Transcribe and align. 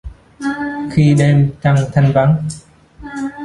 Khi 0.93 1.15
đêm 1.19 1.51
trăng 1.61 1.77
thanh 1.93 2.11
vắng. 2.13 2.35